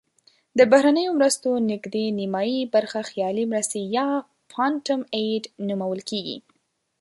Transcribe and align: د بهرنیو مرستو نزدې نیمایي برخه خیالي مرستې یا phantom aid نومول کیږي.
د 0.57 0.59
بهرنیو 0.71 1.17
مرستو 1.19 1.49
نزدې 1.69 2.05
نیمایي 2.19 2.59
برخه 2.73 2.99
خیالي 3.09 3.45
مرستې 3.53 3.79
یا 3.97 4.07
phantom 4.51 5.01
aid 5.21 5.43
نومول 5.67 5.99
کیږي. 6.09 6.37